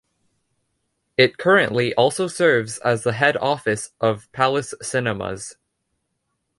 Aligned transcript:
It 1.15 1.37
currently 1.37 1.93
also 1.93 2.25
serves 2.27 2.79
as 2.79 3.03
the 3.03 3.13
head 3.13 3.37
office 3.37 3.91
of 4.01 4.31
Palace 4.31 4.73
Cinemas. 4.81 5.57